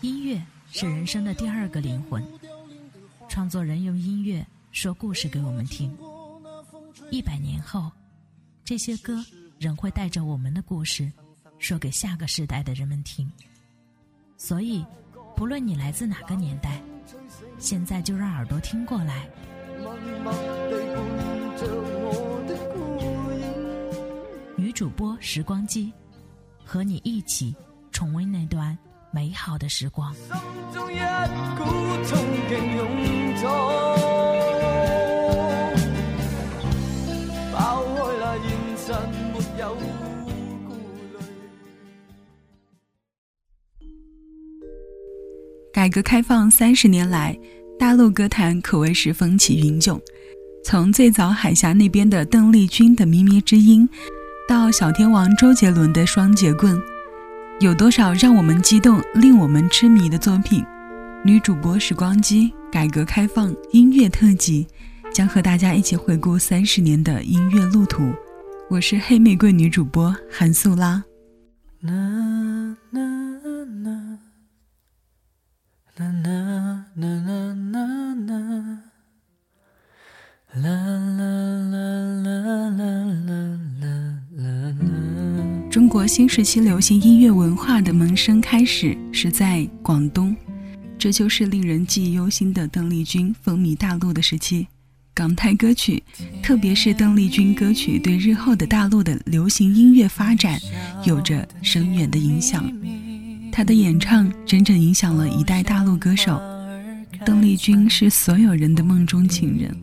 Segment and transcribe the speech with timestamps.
[0.00, 2.22] 音乐是人生的第二个灵魂，
[3.28, 5.96] 创作人用音乐说故事给我们听。
[7.08, 7.88] 一百年后，
[8.64, 9.24] 这些歌
[9.60, 11.10] 仍会带着我们的故事，
[11.60, 13.30] 说给下个时代的人们听。
[14.36, 14.84] 所以，
[15.36, 16.82] 不论你来自哪个年代，
[17.58, 19.28] 现在就让耳朵听过来。
[24.56, 25.92] 女主播时光机，
[26.64, 27.54] 和你一起
[27.94, 28.76] 重温那段
[29.12, 30.12] 美好的时光。
[45.72, 47.38] 改革开放三十年来，
[47.78, 50.00] 大陆歌坛可谓是风起云涌。
[50.64, 53.88] 从最早海峡那边的邓丽君的《靡靡之音》，
[54.48, 56.76] 到小天王周杰伦的《双截棍》，
[57.60, 60.64] 有多少让我们激动、令我们痴迷的作品？
[61.24, 64.66] 女主播时光机改革开放音乐特辑，
[65.12, 68.12] 将和大家一起回顾三十年的音乐路途。
[68.68, 71.02] 我是黑玫瑰女主播韩素拉。
[85.74, 90.32] 中国新时期流行音乐文化的萌生开始是在广东，
[90.96, 94.68] 这就是令人记忆犹新的邓丽君风靡大陆的时期。
[95.12, 96.00] 港台歌曲，
[96.40, 100.60] 特别是邓丽君歌曲，对日后的大陆的流行音乐发展
[101.02, 102.72] 有着深远的影响。
[103.50, 106.40] 她的演唱整整影响了一代大陆歌手。
[107.26, 109.76] 邓丽君是所有人的梦中情人。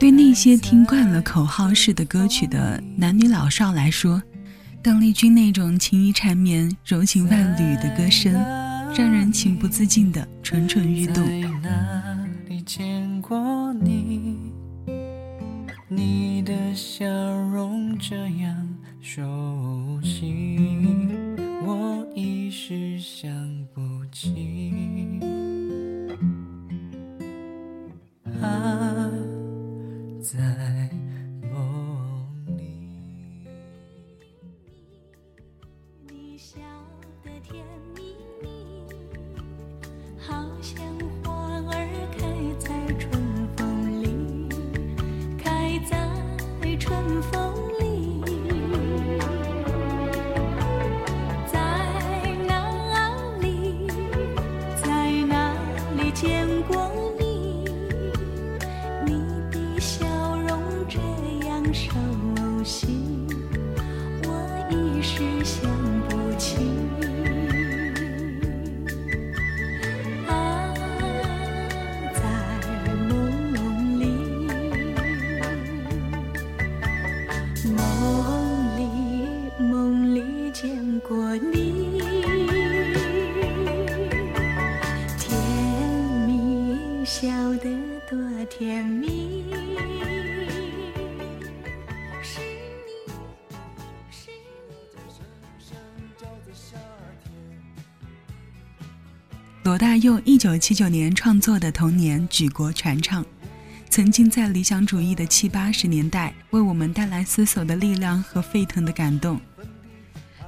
[0.00, 4.20] 对那些听惯了口号式的歌曲的男女老少来说，
[4.82, 8.32] 邓丽君那种情意缠绵、柔情万缕的歌声，
[8.96, 11.22] 让人情不自禁的蠢蠢欲动。
[12.64, 14.36] 见过你，
[15.88, 18.68] 你的笑容这样
[19.00, 20.56] 熟悉，
[21.66, 23.28] 我一时想
[23.74, 23.80] 不
[24.12, 24.49] 起。
[47.00, 48.20] 春风里。
[51.50, 51.58] 在
[52.46, 52.52] 哪
[53.40, 53.88] 里，
[54.82, 55.54] 在哪
[55.96, 57.64] 里见过你？
[59.06, 59.12] 你
[59.50, 60.04] 的笑
[60.46, 60.98] 容这
[61.46, 61.88] 样熟
[62.64, 63.26] 悉。
[64.24, 64.28] 我
[64.68, 65.70] 一时想
[81.00, 82.00] 过你，
[85.18, 85.32] 甜
[86.26, 87.70] 蜜笑得
[88.08, 88.18] 多
[88.50, 89.44] 甜蜜。
[92.22, 92.40] 是
[92.86, 92.92] 你，
[94.10, 96.20] 是你。
[99.64, 103.24] 罗大佑一九七九年创作的《童年》举国传唱，
[103.88, 109.40] 曾经在理想主义的七八十年代为我们带来思索的力量和沸腾的感动。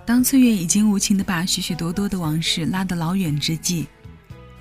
[0.05, 3.87] 当岁月已经无情地把许许多多的往事拉得老远之际，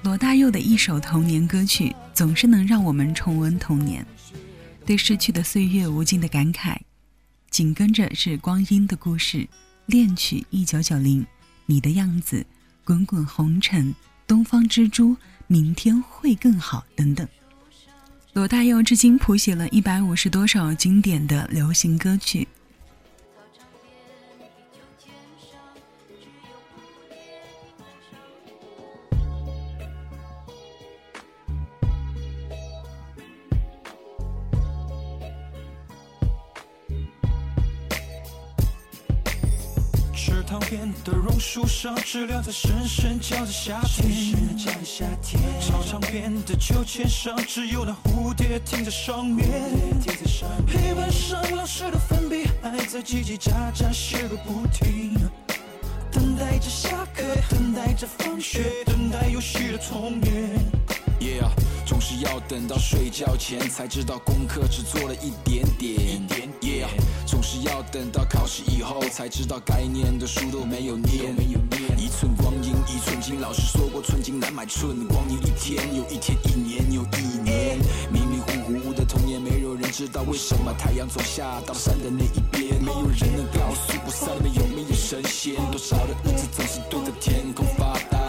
[0.04, 4.06] 罗大佑的一首童年歌曲总是能让我们重温童年，
[4.86, 6.78] 对逝去的岁月无尽的感慨。
[7.50, 9.48] 紧跟着是光阴的故事，
[9.88, 11.26] 恋曲一九九零，
[11.66, 12.46] 你的样子，
[12.84, 13.94] 滚滚红尘，
[14.28, 15.18] 东方之珠，
[15.48, 17.28] 明天会更好等等。
[18.34, 22.48] 罗大佑至今谱写了一百五十多首经典的流行歌曲。
[40.52, 44.12] 塘边的榕树上，知了在声声叫着夏天。
[45.62, 49.48] 操场边的秋千上，只有那蝴蝶停在上面。
[50.68, 55.16] 黑板上老师的粉笔还在叽叽喳喳写个不停。
[56.12, 60.60] 等待着下课，等待着放学，等待游戏的童年。
[61.22, 61.50] Yeah，
[61.86, 66.28] 总是要等到睡觉前才知道功课只做了一点点。
[66.60, 66.71] Yeah，
[67.42, 71.34] 总是要等到考试以后才知道该念的书都没有念。
[71.98, 75.40] 一寸光阴一寸金，老师说过寸金难买寸光阴。
[75.40, 77.80] 一天又一天，一年又一年，
[78.14, 82.80] 迷迷糊糊的童年，没有人知道为什么太阳总下到山的那一边。
[82.80, 85.56] 没有人能告诉不散的有没有神仙。
[85.72, 88.20] 多少的日子总是对着天空发呆，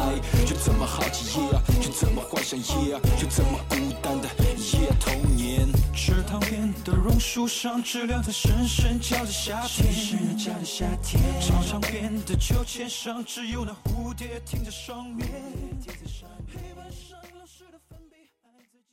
[0.47, 3.61] 却这么好奇，Yeah，却这么幻想，Yeah，却这么
[7.23, 9.93] 树上，知了在声声叫着夏天。
[9.93, 15.29] 声声叫着夏天操场边的秋千上，只有那蝴蝶停在上面。
[15.87, 18.91] 黑板上老师的粉笔还在叽叽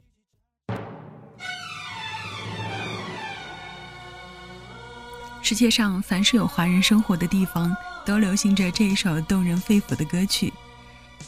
[5.41, 10.53] 喳世界上凡是有华人生活的地方，都流行着这一首动人肺腑的歌曲。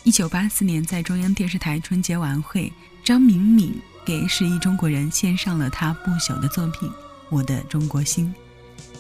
[0.04, 2.72] 一九八四年，在中央电视台春节晚会，
[3.04, 6.90] 张敏敏给十亿中国人献上了他不朽的作品
[7.30, 8.34] 《我的中国心》。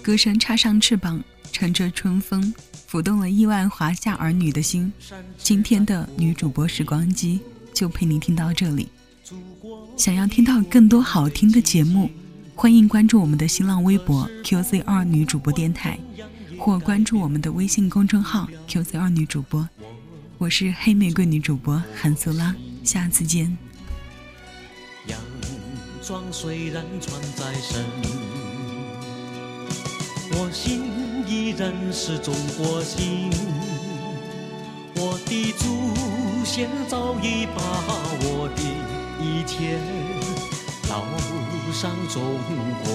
[0.01, 1.21] 歌声插上翅膀，
[1.51, 2.53] 乘着春风，
[2.89, 4.91] 抚动了亿万华夏儿女的心。
[5.37, 7.39] 今天的女主播时光机
[7.73, 8.89] 就陪你听到这里。
[9.95, 12.09] 想要听到更多好听的节目，
[12.55, 15.99] 欢迎关注我们的新浪微博 QZ 二女主播电台，
[16.57, 19.67] 或关注我们的微信公众号 QZ 二女主播。
[20.37, 23.55] 我是黑玫瑰女主播韩素拉，下次见。
[26.01, 27.85] 装虽然穿在身，
[30.31, 33.29] 我心依然是中国心。
[34.95, 35.63] 我的祖
[36.43, 37.61] 先早已把
[38.23, 38.61] 我的
[39.21, 39.79] 一切
[40.89, 40.91] 烙
[41.71, 42.21] 上中
[42.83, 42.87] 国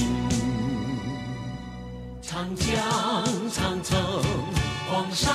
[2.22, 2.66] 长江、
[3.52, 3.98] 长城、
[4.90, 5.34] 黄山、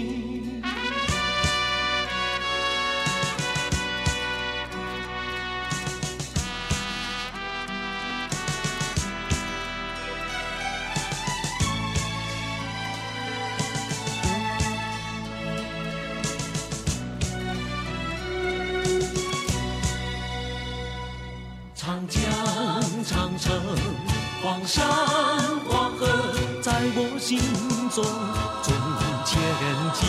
[24.65, 24.85] 山、
[25.67, 26.07] 黄河，
[26.61, 27.39] 在我心
[27.89, 28.03] 中
[28.63, 28.73] 中
[29.25, 29.35] 前
[29.93, 29.99] 进。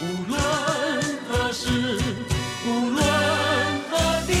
[0.00, 0.34] 无论
[1.28, 1.62] 何时，
[2.66, 2.98] 无论
[3.90, 3.92] 何
[4.26, 4.32] 地，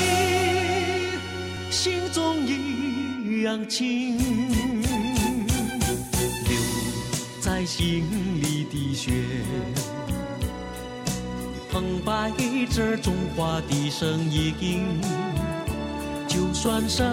[1.70, 4.18] 心中一样亲。
[6.46, 6.52] 流
[7.40, 8.04] 在心
[8.42, 9.12] 里的血。
[11.70, 12.32] 澎湃
[12.66, 15.00] 着中华的声音，
[16.34, 17.06] 就算身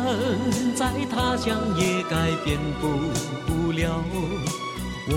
[0.73, 4.03] 在他乡，也改变不了
[5.07, 5.13] 我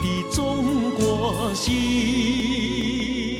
[0.00, 0.04] 的
[0.34, 3.31] 中国心。